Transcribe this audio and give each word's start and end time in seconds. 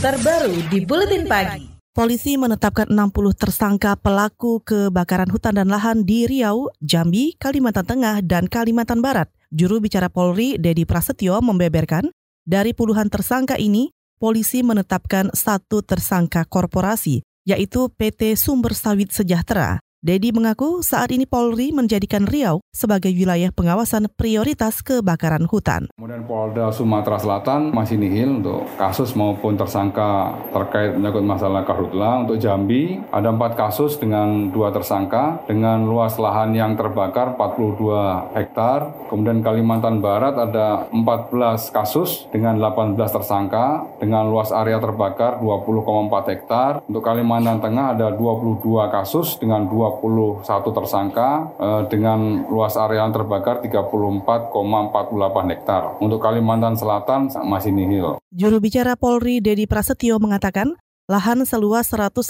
terbaru 0.00 0.56
di 0.72 0.80
Buletin 0.80 1.28
Pagi. 1.28 1.68
Polisi 1.92 2.40
menetapkan 2.40 2.88
60 2.88 3.36
tersangka 3.36 4.00
pelaku 4.00 4.64
kebakaran 4.64 5.28
hutan 5.28 5.60
dan 5.60 5.68
lahan 5.68 6.08
di 6.08 6.24
Riau, 6.24 6.72
Jambi, 6.80 7.36
Kalimantan 7.36 7.84
Tengah, 7.84 8.24
dan 8.24 8.48
Kalimantan 8.48 9.04
Barat. 9.04 9.28
Juru 9.52 9.76
bicara 9.76 10.08
Polri, 10.08 10.56
Dedi 10.56 10.88
Prasetyo, 10.88 11.44
membeberkan, 11.44 12.08
dari 12.48 12.72
puluhan 12.72 13.12
tersangka 13.12 13.60
ini, 13.60 13.92
polisi 14.16 14.64
menetapkan 14.64 15.36
satu 15.36 15.84
tersangka 15.84 16.48
korporasi, 16.48 17.20
yaitu 17.44 17.92
PT 17.92 18.40
Sumber 18.40 18.72
Sawit 18.72 19.12
Sejahtera. 19.12 19.84
Dedi 20.00 20.32
mengaku 20.32 20.80
saat 20.80 21.12
ini 21.12 21.28
Polri 21.28 21.76
menjadikan 21.76 22.24
Riau 22.24 22.64
sebagai 22.72 23.12
wilayah 23.12 23.52
pengawasan 23.52 24.08
prioritas 24.08 24.80
kebakaran 24.80 25.44
hutan. 25.44 25.92
Kemudian 25.92 26.24
Polda 26.24 26.72
Sumatera 26.72 27.20
Selatan 27.20 27.68
masih 27.68 28.00
nihil 28.00 28.40
untuk 28.40 28.64
kasus 28.80 29.12
maupun 29.12 29.60
tersangka 29.60 30.32
terkait 30.56 30.96
menyangkut 30.96 31.20
masalah 31.20 31.68
karhutla. 31.68 32.24
Untuk 32.24 32.40
Jambi 32.40 32.96
ada 33.12 33.28
empat 33.28 33.60
kasus 33.60 34.00
dengan 34.00 34.48
dua 34.48 34.72
tersangka 34.72 35.44
dengan 35.44 35.84
luas 35.84 36.16
lahan 36.16 36.56
yang 36.56 36.80
terbakar 36.80 37.36
42 37.36 38.40
hektar. 38.40 38.96
Kemudian 39.12 39.44
Kalimantan 39.44 40.00
Barat 40.00 40.32
ada 40.32 40.88
14 40.96 41.76
kasus 41.76 42.24
dengan 42.32 42.56
18 42.56 42.96
tersangka 42.96 43.84
dengan 44.00 44.32
luas 44.32 44.48
area 44.48 44.80
terbakar 44.80 45.44
20,4 45.44 46.32
hektar. 46.32 46.80
Untuk 46.88 47.04
Kalimantan 47.04 47.60
Tengah 47.60 47.92
ada 47.92 48.08
22 48.16 48.64
kasus 48.88 49.36
dengan 49.36 49.68
2 49.68 49.89
21 49.98 50.46
tersangka 50.70 51.50
eh, 51.58 51.82
dengan 51.90 52.46
luas 52.46 52.78
area 52.78 53.02
yang 53.02 53.10
terbakar 53.10 53.58
34,48 53.66 55.50
hektar. 55.50 55.82
Untuk 55.98 56.22
Kalimantan 56.22 56.78
Selatan 56.78 57.34
masih 57.42 57.74
nihil. 57.74 58.22
Juru 58.30 58.62
bicara 58.62 58.94
Polri 58.94 59.42
Dedi 59.42 59.66
Prasetyo 59.66 60.22
mengatakan, 60.22 60.78
lahan 61.10 61.42
seluas 61.42 61.90
150 61.90 62.22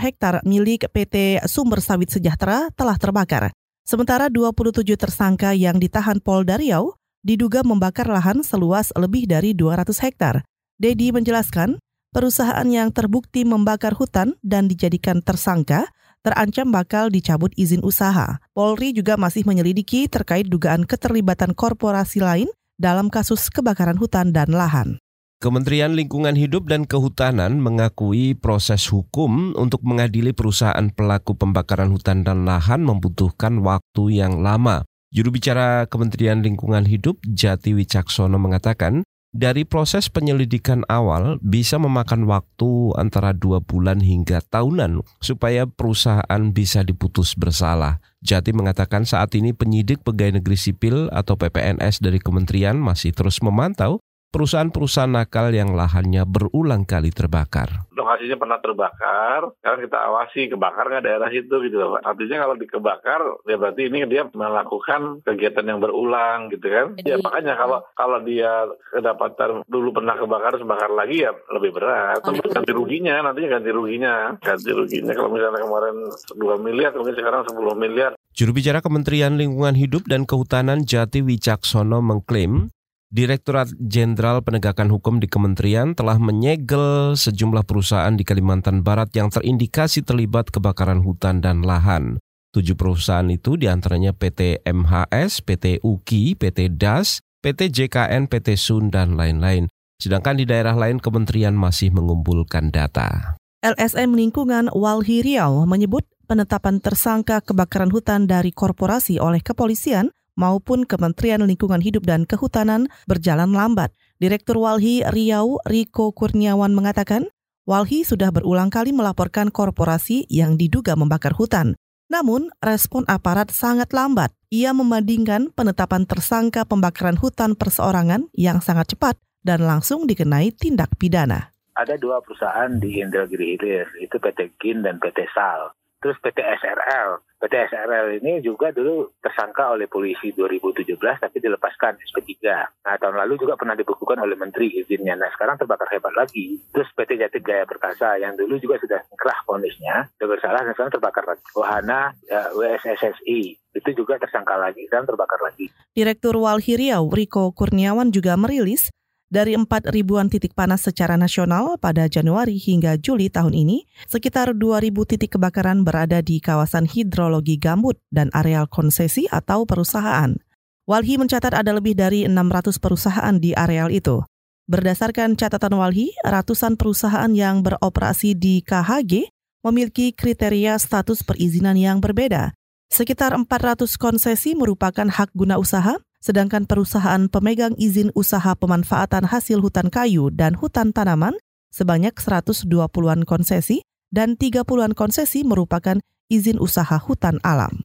hektar 0.00 0.40
milik 0.48 0.88
PT 0.88 1.44
Sumber 1.44 1.84
Sawit 1.84 2.08
Sejahtera 2.08 2.72
telah 2.72 2.96
terbakar. 2.96 3.52
Sementara 3.84 4.32
27 4.32 4.88
tersangka 4.96 5.52
yang 5.52 5.76
ditahan 5.76 6.22
Polda 6.24 6.56
Riau 6.56 6.96
diduga 7.20 7.60
membakar 7.60 8.08
lahan 8.08 8.40
seluas 8.40 8.94
lebih 8.96 9.28
dari 9.28 9.52
200 9.52 9.90
hektar. 10.00 10.46
Dedi 10.80 11.12
menjelaskan, 11.14 11.78
perusahaan 12.12 12.66
yang 12.68 12.92
terbukti 12.92 13.42
membakar 13.42 13.96
hutan 13.96 14.36
dan 14.44 14.68
dijadikan 14.68 15.24
tersangka 15.24 15.88
terancam 16.22 16.70
bakal 16.70 17.10
dicabut 17.10 17.50
izin 17.58 17.82
usaha. 17.82 18.38
Polri 18.54 18.94
juga 18.94 19.18
masih 19.18 19.42
menyelidiki 19.42 20.06
terkait 20.06 20.46
dugaan 20.48 20.86
keterlibatan 20.86 21.52
korporasi 21.52 22.22
lain 22.22 22.48
dalam 22.78 23.10
kasus 23.10 23.50
kebakaran 23.50 23.98
hutan 23.98 24.30
dan 24.30 24.50
lahan. 24.50 25.02
Kementerian 25.42 25.98
Lingkungan 25.98 26.38
Hidup 26.38 26.70
dan 26.70 26.86
Kehutanan 26.86 27.58
mengakui 27.58 28.38
proses 28.38 28.86
hukum 28.86 29.58
untuk 29.58 29.82
mengadili 29.82 30.30
perusahaan 30.30 30.86
pelaku 30.86 31.34
pembakaran 31.34 31.90
hutan 31.90 32.22
dan 32.22 32.46
lahan 32.46 32.86
membutuhkan 32.86 33.58
waktu 33.58 34.22
yang 34.22 34.38
lama. 34.38 34.86
Juru 35.10 35.34
bicara 35.34 35.90
Kementerian 35.90 36.46
Lingkungan 36.46 36.86
Hidup 36.86 37.18
Jati 37.26 37.74
Wicaksono 37.74 38.38
mengatakan, 38.38 39.02
dari 39.32 39.64
proses 39.64 40.12
penyelidikan 40.12 40.84
awal 40.92 41.40
bisa 41.40 41.80
memakan 41.80 42.28
waktu 42.28 42.92
antara 43.00 43.32
dua 43.32 43.64
bulan 43.64 44.04
hingga 44.04 44.44
tahunan 44.44 45.00
supaya 45.24 45.64
perusahaan 45.64 46.42
bisa 46.52 46.84
diputus 46.84 47.32
bersalah. 47.32 47.98
Jati 48.20 48.52
mengatakan 48.52 49.08
saat 49.08 49.32
ini 49.34 49.56
penyidik 49.56 50.04
pegawai 50.04 50.38
negeri 50.38 50.54
sipil 50.60 51.08
atau 51.10 51.34
PPNS 51.34 52.04
dari 52.04 52.20
kementerian 52.20 52.76
masih 52.76 53.10
terus 53.16 53.40
memantau 53.40 53.98
perusahaan-perusahaan 54.32 55.12
nakal 55.12 55.52
yang 55.52 55.76
lahannya 55.76 56.24
berulang 56.24 56.88
kali 56.88 57.12
terbakar. 57.12 57.84
Lokasinya 57.92 58.40
pernah 58.40 58.58
terbakar, 58.64 59.52
sekarang 59.60 59.80
kita 59.84 59.98
awasi 60.08 60.40
kebakar 60.48 60.88
nggak 60.88 61.04
daerah 61.04 61.28
itu 61.28 61.54
gitu 61.68 61.76
loh. 61.76 62.00
Artinya 62.00 62.48
kalau 62.48 62.56
dikebakar, 62.56 63.20
ya 63.44 63.56
berarti 63.60 63.92
ini 63.92 64.08
dia 64.08 64.24
melakukan 64.32 65.20
kegiatan 65.22 65.68
yang 65.68 65.78
berulang 65.84 66.48
gitu 66.48 66.66
kan. 66.66 66.96
Jadi, 66.96 67.12
ya 67.12 67.16
makanya 67.20 67.54
kalau 67.60 67.78
kalau 67.92 68.18
dia 68.24 68.66
kedapatan 68.90 69.62
dulu 69.68 69.92
pernah 69.92 70.16
kebakar, 70.16 70.56
sebakar 70.56 70.90
lagi 70.96 71.28
ya 71.28 71.36
lebih 71.52 71.76
berat. 71.76 72.24
Oh, 72.24 72.32
ganti 72.32 72.72
ruginya, 72.72 73.20
nantinya 73.20 73.60
ganti 73.60 73.70
ruginya. 73.70 74.14
Ganti 74.40 74.72
ruginya 74.72 75.12
kalau 75.12 75.30
misalnya 75.30 75.60
kemarin 75.60 75.96
2 76.40 76.64
miliar, 76.64 76.90
mungkin 76.96 77.14
sekarang 77.14 77.44
10 77.44 77.76
miliar. 77.76 78.16
Juru 78.32 78.56
bicara 78.56 78.80
Kementerian 78.80 79.36
Lingkungan 79.36 79.76
Hidup 79.76 80.08
dan 80.08 80.24
Kehutanan 80.24 80.88
Jati 80.88 81.20
Wicaksono 81.20 82.00
mengklaim 82.00 82.72
Direktorat 83.12 83.68
Jenderal 83.76 84.40
Penegakan 84.40 84.88
Hukum 84.88 85.20
di 85.20 85.28
Kementerian 85.28 85.92
telah 85.92 86.16
menyegel 86.16 87.12
sejumlah 87.12 87.60
perusahaan 87.68 88.16
di 88.16 88.24
Kalimantan 88.24 88.80
Barat 88.80 89.12
yang 89.12 89.28
terindikasi 89.28 90.00
terlibat 90.00 90.48
kebakaran 90.48 91.04
hutan 91.04 91.44
dan 91.44 91.60
lahan. 91.60 92.16
Tujuh 92.56 92.72
perusahaan 92.72 93.28
itu 93.28 93.60
di 93.60 93.68
antaranya 93.68 94.16
PT 94.16 94.64
MHS, 94.64 95.44
PT 95.44 95.84
UKI, 95.84 96.40
PT 96.40 96.72
DAS, 96.80 97.20
PT 97.44 97.68
JKN, 97.68 98.32
PT 98.32 98.56
SUN, 98.56 98.88
dan 98.88 99.20
lain-lain. 99.20 99.68
Sedangkan 100.00 100.40
di 100.40 100.48
daerah 100.48 100.72
lain 100.72 100.96
kementerian 100.96 101.52
masih 101.52 101.92
mengumpulkan 101.92 102.72
data. 102.72 103.36
LSM 103.60 104.16
Lingkungan 104.16 104.72
Walhi 104.72 105.20
Riau 105.20 105.68
menyebut 105.68 106.08
penetapan 106.24 106.80
tersangka 106.80 107.44
kebakaran 107.44 107.92
hutan 107.92 108.24
dari 108.24 108.56
korporasi 108.56 109.20
oleh 109.20 109.44
kepolisian 109.44 110.08
maupun 110.38 110.88
Kementerian 110.88 111.42
Lingkungan 111.42 111.80
Hidup 111.82 112.08
dan 112.08 112.24
Kehutanan 112.24 112.88
berjalan 113.04 113.52
lambat. 113.52 113.92
Direktur 114.22 114.62
Walhi 114.62 115.02
Riau 115.02 115.58
Riko 115.66 116.14
Kurniawan 116.14 116.72
mengatakan, 116.72 117.28
Walhi 117.62 118.02
sudah 118.02 118.34
berulang 118.34 118.70
kali 118.74 118.90
melaporkan 118.90 119.50
korporasi 119.50 120.26
yang 120.26 120.58
diduga 120.58 120.98
membakar 120.98 121.30
hutan. 121.34 121.78
Namun, 122.10 122.52
respon 122.60 123.06
aparat 123.08 123.54
sangat 123.54 123.94
lambat. 123.94 124.34
Ia 124.52 124.76
membandingkan 124.76 125.48
penetapan 125.56 126.04
tersangka 126.04 126.68
pembakaran 126.68 127.16
hutan 127.16 127.56
perseorangan 127.56 128.28
yang 128.36 128.60
sangat 128.60 128.92
cepat 128.92 129.16
dan 129.40 129.64
langsung 129.64 130.04
dikenai 130.04 130.52
tindak 130.52 130.92
pidana. 131.00 131.56
Ada 131.72 131.96
dua 131.96 132.20
perusahaan 132.20 132.68
di 132.76 133.00
Indragiri 133.00 133.56
Hilir, 133.56 133.88
itu 133.96 134.20
PT 134.20 134.60
GIN 134.60 134.84
dan 134.84 135.00
PT 135.00 135.24
SAL. 135.32 135.72
Terus 136.02 136.18
PT 136.18 136.38
SRL. 136.42 137.22
PT 137.38 137.54
SRL 137.70 138.18
ini 138.18 138.42
juga 138.42 138.74
dulu 138.74 139.14
tersangka 139.22 139.70
oleh 139.70 139.86
polisi 139.86 140.34
2017 140.34 140.98
tapi 140.98 141.38
dilepaskan 141.38 141.98
SP3. 142.10 142.34
Nah 142.82 142.94
tahun 142.98 143.18
lalu 143.22 143.38
juga 143.38 143.54
pernah 143.54 143.78
dibekukan 143.78 144.18
oleh 144.18 144.34
Menteri 144.34 144.82
izinnya. 144.82 145.14
Nah 145.14 145.30
sekarang 145.30 145.58
terbakar 145.58 145.86
hebat 145.94 146.14
lagi. 146.18 146.58
Terus 146.74 146.90
PT 146.94 147.22
Jati 147.22 147.38
Gaya 147.38 147.66
Perkasa 147.66 148.18
yang 148.18 148.34
dulu 148.34 148.58
juga 148.58 148.82
sudah 148.82 148.98
kerah 149.14 149.40
ponisnya. 149.46 150.10
Sudah 150.18 150.28
bersalah 150.34 150.60
dan 150.66 150.74
sekarang 150.74 150.92
terbakar 150.98 151.24
lagi. 151.26 151.42
Wahana 151.54 152.00
ya, 152.26 152.50
WSSSI 152.54 153.40
itu 153.72 153.90
juga 153.96 154.18
tersangka 154.18 154.58
lagi 154.58 154.86
dan 154.90 155.06
terbakar 155.06 155.38
lagi. 155.38 155.70
Direktur 155.94 156.38
Walhi 156.38 156.74
Riau 156.78 157.10
Riko 157.10 157.54
Kurniawan 157.54 158.10
juga 158.10 158.34
merilis 158.34 158.90
dari 159.32 159.56
4 159.56 159.88
ribuan 159.88 160.28
titik 160.28 160.52
panas 160.52 160.84
secara 160.84 161.16
nasional 161.16 161.80
pada 161.80 162.04
Januari 162.04 162.60
hingga 162.60 163.00
Juli 163.00 163.32
tahun 163.32 163.56
ini, 163.56 163.88
sekitar 164.04 164.52
2.000 164.52 164.92
titik 165.08 165.40
kebakaran 165.40 165.88
berada 165.88 166.20
di 166.20 166.36
kawasan 166.36 166.84
hidrologi 166.84 167.56
gambut 167.56 167.96
dan 168.12 168.28
areal 168.36 168.68
konsesi 168.68 169.24
atau 169.32 169.64
perusahaan. 169.64 170.36
Walhi 170.84 171.16
mencatat 171.16 171.56
ada 171.56 171.72
lebih 171.72 171.96
dari 171.96 172.28
600 172.28 172.76
perusahaan 172.76 173.32
di 173.40 173.56
areal 173.56 173.88
itu. 173.88 174.20
Berdasarkan 174.68 175.40
catatan 175.40 175.80
Walhi, 175.80 176.12
ratusan 176.20 176.76
perusahaan 176.76 177.32
yang 177.32 177.64
beroperasi 177.64 178.36
di 178.36 178.60
KHG 178.60 179.32
memiliki 179.64 180.12
kriteria 180.12 180.76
status 180.76 181.24
perizinan 181.24 181.80
yang 181.80 182.04
berbeda. 182.04 182.52
Sekitar 182.92 183.32
400 183.32 183.88
konsesi 183.96 184.52
merupakan 184.52 185.08
hak 185.08 185.32
guna 185.32 185.56
usaha, 185.56 185.96
sedangkan 186.22 186.70
perusahaan 186.70 187.26
pemegang 187.26 187.74
izin 187.74 188.14
usaha 188.14 188.54
pemanfaatan 188.54 189.26
hasil 189.26 189.58
hutan 189.58 189.90
kayu 189.90 190.30
dan 190.30 190.54
hutan 190.54 190.94
tanaman 190.94 191.34
sebanyak 191.74 192.14
120-an 192.14 193.26
konsesi 193.26 193.82
dan 194.14 194.38
30-an 194.38 194.94
konsesi 194.94 195.42
merupakan 195.42 195.98
izin 196.30 196.62
usaha 196.62 196.94
hutan 197.02 197.42
alam. 197.42 197.82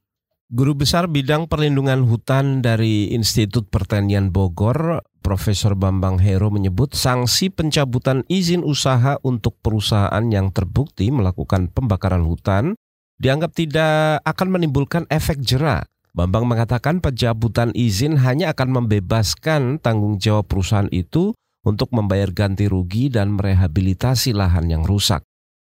Guru 0.48 0.80
Besar 0.80 1.12
Bidang 1.12 1.52
Perlindungan 1.52 2.08
Hutan 2.08 2.64
dari 2.64 3.12
Institut 3.12 3.68
Pertanian 3.68 4.32
Bogor, 4.32 5.04
Profesor 5.20 5.76
Bambang 5.76 6.24
Hero 6.24 6.48
menyebut 6.48 6.96
sanksi 6.96 7.52
pencabutan 7.52 8.24
izin 8.32 8.64
usaha 8.64 9.20
untuk 9.28 9.60
perusahaan 9.60 10.24
yang 10.32 10.56
terbukti 10.56 11.12
melakukan 11.12 11.68
pembakaran 11.68 12.24
hutan 12.24 12.80
dianggap 13.20 13.52
tidak 13.60 14.24
akan 14.24 14.48
menimbulkan 14.56 15.04
efek 15.12 15.44
jerak 15.44 15.92
Bambang 16.18 16.50
mengatakan 16.50 16.98
pencabutan 16.98 17.70
izin 17.78 18.18
hanya 18.18 18.50
akan 18.50 18.82
membebaskan 18.82 19.78
tanggung 19.78 20.18
jawab 20.18 20.50
perusahaan 20.50 20.90
itu 20.90 21.38
untuk 21.62 21.94
membayar 21.94 22.34
ganti 22.34 22.66
rugi 22.66 23.14
dan 23.14 23.38
merehabilitasi 23.38 24.34
lahan 24.34 24.66
yang 24.66 24.82
rusak. 24.82 25.22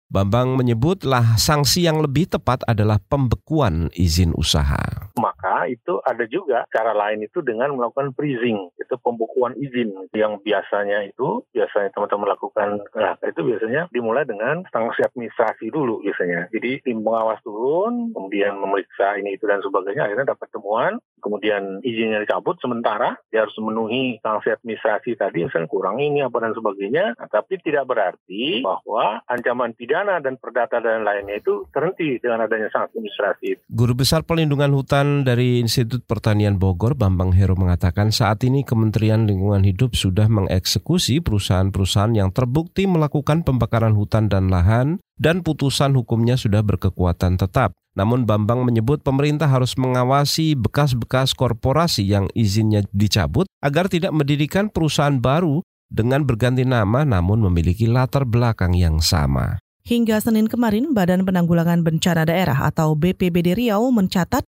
Bambang 0.09 0.57
menyebutlah 0.57 1.37
sanksi 1.37 1.85
yang 1.85 2.01
lebih 2.01 2.33
tepat 2.33 2.65
adalah 2.65 2.97
pembekuan 2.97 3.93
izin 3.93 4.33
usaha. 4.33 5.13
Maka 5.21 5.38
Itu 5.67 5.99
ada 6.07 6.29
juga 6.31 6.69
cara 6.71 6.95
lain 6.95 7.27
itu 7.27 7.43
dengan 7.43 7.75
melakukan 7.75 8.15
freezing, 8.15 8.71
itu 8.79 8.95
pembukuan 9.03 9.57
izin 9.59 9.91
yang 10.15 10.39
biasanya 10.45 11.09
itu 11.09 11.43
biasanya 11.51 11.91
teman-teman 11.97 12.31
lakukan 12.31 12.69
nah, 12.95 13.17
itu 13.25 13.41
biasanya 13.43 13.91
dimulai 13.91 14.29
dengan 14.29 14.63
sanksi 14.71 15.03
administrasi 15.03 15.73
dulu 15.73 16.05
biasanya. 16.05 16.53
Jadi 16.55 16.85
tim 16.85 17.03
pengawas 17.03 17.41
turun, 17.43 18.13
kemudian 18.13 18.61
memeriksa 18.61 19.17
ini 19.19 19.35
itu 19.35 19.49
dan 19.49 19.65
sebagainya, 19.65 20.07
akhirnya 20.07 20.37
dapat 20.37 20.49
temuan, 20.53 20.93
kemudian 21.19 21.83
izinnya 21.83 22.23
dicabut 22.23 22.59
sementara 22.63 23.19
dia 23.29 23.45
harus 23.45 23.55
memenuhi 23.61 24.19
sanksi 24.23 24.55
administrasi 24.55 25.19
tadi, 25.19 25.45
misalnya 25.45 25.69
kurang 25.69 25.99
ini 25.99 26.25
apa 26.25 26.39
dan 26.41 26.53
sebagainya. 26.55 27.15
Nah, 27.19 27.29
tapi 27.29 27.61
tidak 27.61 27.85
berarti 27.91 28.65
bahwa 28.65 29.21
ancaman 29.29 29.75
pidana 29.75 30.23
dan 30.23 30.41
perdata 30.41 30.81
dan 30.81 31.05
lainnya 31.05 31.39
itu 31.39 31.67
terhenti 31.71 32.17
dengan 32.19 32.47
adanya 32.47 32.71
sanksi 32.73 32.99
administrasi. 32.99 33.49
Guru 33.69 33.95
Besar 33.99 34.25
Pelindungan 34.25 34.73
Hutan 34.73 35.23
dari 35.23 35.61
Institut 35.61 36.07
Pertanian 36.09 36.57
Bogor, 36.57 36.97
Bambang 36.97 37.37
Heru 37.37 37.55
mengatakan 37.59 38.11
saat 38.11 38.43
ini 38.47 38.65
Kementerian 38.65 39.29
Lingkungan 39.29 39.63
Hidup 39.63 39.95
sudah 39.95 40.27
mengeksekusi 40.27 41.21
perusahaan-perusahaan 41.21 42.15
yang 42.17 42.31
terbukti 42.33 42.89
melakukan 42.89 43.45
pembakaran 43.45 43.95
hutan 43.95 44.31
dan 44.31 44.49
lahan 44.49 45.03
dan 45.19 45.43
putusan 45.43 45.99
hukumnya 45.99 46.39
sudah 46.39 46.63
berkekuatan 46.63 47.37
tetap. 47.37 47.75
Namun 47.99 48.31
Bambang 48.31 48.63
menyebut 48.63 49.03
pemerintah 49.03 49.51
harus 49.51 49.75
mengawasi 49.75 50.55
bekas-bekas 50.55 51.35
korporasi 51.35 52.07
yang 52.07 52.31
izinnya 52.31 52.87
dicabut 52.95 53.51
agar 53.59 53.91
tidak 53.91 54.15
mendirikan 54.15 54.71
perusahaan 54.71 55.19
baru 55.19 55.67
dengan 55.91 56.23
berganti 56.23 56.63
nama 56.63 57.03
namun 57.03 57.43
memiliki 57.51 57.91
latar 57.91 58.23
belakang 58.23 58.79
yang 58.79 59.03
sama. 59.03 59.59
Hingga 59.83 60.23
Senin 60.23 60.47
kemarin, 60.47 60.95
Badan 60.95 61.27
Penanggulangan 61.27 61.83
Bencana 61.83 62.23
Daerah 62.23 62.71
atau 62.71 62.95
BPBD 62.95 63.59
Riau 63.59 63.91
mencatat 63.91 64.47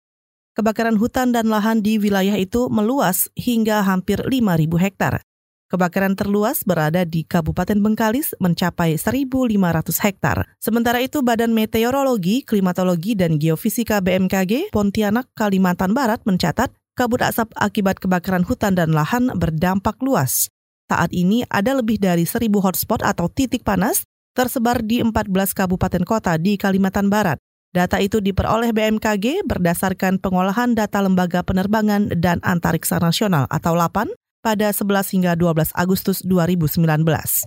kebakaran 0.57 0.97
hutan 0.97 1.31
dan 1.31 1.47
lahan 1.47 1.85
di 1.85 2.01
wilayah 2.01 2.35
itu 2.35 2.67
meluas 2.67 3.29
hingga 3.37 3.85
hampir 3.85 4.17
5.000 4.17 4.65
hektar. 4.81 5.21
Kebakaran 5.67 6.15
terluas 6.15 6.63
berada 6.63 7.03
di 7.03 7.27
Kabupaten 7.27 7.75
Bengkalis 7.83 8.31
mencapai 8.39 8.95
1.500 8.95 9.59
hektar. 9.99 10.47
Sementara 10.63 11.03
itu 11.03 11.19
Badan 11.19 11.51
Meteorologi, 11.51 12.39
Klimatologi, 12.39 13.19
dan 13.19 13.35
Geofisika 13.35 13.99
BMKG 13.99 14.71
Pontianak, 14.71 15.27
Kalimantan 15.35 15.91
Barat 15.91 16.23
mencatat 16.23 16.71
kabut 16.95 17.19
asap 17.19 17.51
akibat 17.59 17.99
kebakaran 17.99 18.47
hutan 18.47 18.79
dan 18.79 18.95
lahan 18.95 19.27
berdampak 19.35 19.99
luas. 19.99 20.47
Saat 20.87 21.11
ini 21.11 21.43
ada 21.51 21.75
lebih 21.75 21.99
dari 21.99 22.23
1.000 22.23 22.47
hotspot 22.63 23.03
atau 23.03 23.27
titik 23.27 23.67
panas 23.67 24.07
tersebar 24.39 24.79
di 24.79 25.03
14 25.03 25.11
kabupaten 25.51 26.07
kota 26.07 26.39
di 26.39 26.55
Kalimantan 26.55 27.11
Barat. 27.11 27.43
Data 27.75 27.99
itu 27.99 28.23
diperoleh 28.23 28.71
BMKG 28.71 29.43
berdasarkan 29.43 30.23
pengolahan 30.23 30.79
data 30.79 31.03
Lembaga 31.03 31.43
Penerbangan 31.43 32.15
dan 32.15 32.39
Antariksa 32.39 33.03
Nasional 33.03 33.51
atau 33.51 33.75
LAPAN 33.75 34.07
pada 34.47 34.71
11 34.71 35.11
hingga 35.11 35.35
12 35.35 35.75
Agustus 35.75 36.23
2019. 36.23 37.43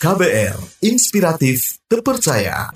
KBR, 0.00 0.56
inspiratif, 0.80 1.76
terpercaya. 1.84 2.72